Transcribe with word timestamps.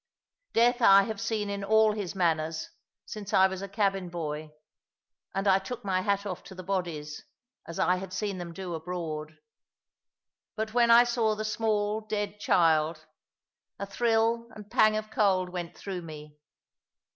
Death 0.53 0.81
I 0.81 1.03
have 1.03 1.21
seen 1.21 1.47
in 1.47 1.63
all 1.63 1.91
his 1.91 2.15
manners, 2.15 2.71
since 3.05 3.33
I 3.33 3.45
was 3.45 3.61
a 3.61 3.67
cabin 3.69 4.09
boy, 4.09 4.49
and 5.35 5.47
I 5.47 5.59
took 5.59 5.85
my 5.85 6.01
hat 6.01 6.25
off 6.25 6.41
to 6.45 6.55
the 6.55 6.63
bodies, 6.63 7.23
as 7.67 7.77
I 7.77 7.97
had 7.97 8.11
seen 8.11 8.39
them 8.39 8.51
do 8.51 8.73
abroad; 8.73 9.37
but 10.55 10.73
when 10.73 10.89
I 10.89 11.03
saw 11.03 11.35
the 11.35 11.45
small 11.45 12.01
dead 12.01 12.39
child, 12.39 13.05
a 13.77 13.85
thrill 13.85 14.49
and 14.55 14.71
pang 14.71 14.97
of 14.97 15.11
cold 15.11 15.49
went 15.49 15.77
through 15.77 16.01
me. 16.01 16.39